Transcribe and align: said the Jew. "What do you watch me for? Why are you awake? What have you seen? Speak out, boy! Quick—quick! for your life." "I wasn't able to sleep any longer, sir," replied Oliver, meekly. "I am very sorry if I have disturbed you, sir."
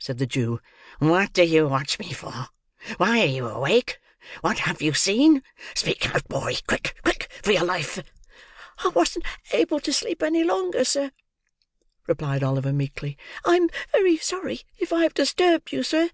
said 0.00 0.18
the 0.18 0.26
Jew. 0.26 0.58
"What 0.98 1.32
do 1.32 1.44
you 1.44 1.68
watch 1.68 2.00
me 2.00 2.12
for? 2.12 2.48
Why 2.96 3.20
are 3.22 3.26
you 3.26 3.46
awake? 3.46 3.98
What 4.40 4.58
have 4.58 4.82
you 4.82 4.94
seen? 4.94 5.44
Speak 5.76 6.12
out, 6.12 6.26
boy! 6.26 6.56
Quick—quick! 6.66 7.30
for 7.44 7.52
your 7.52 7.62
life." 7.64 8.02
"I 8.78 8.88
wasn't 8.88 9.26
able 9.52 9.78
to 9.78 9.92
sleep 9.92 10.24
any 10.24 10.42
longer, 10.42 10.84
sir," 10.84 11.12
replied 12.08 12.42
Oliver, 12.42 12.72
meekly. 12.72 13.16
"I 13.44 13.54
am 13.54 13.68
very 13.92 14.16
sorry 14.16 14.62
if 14.78 14.92
I 14.92 15.04
have 15.04 15.14
disturbed 15.14 15.70
you, 15.70 15.84
sir." 15.84 16.10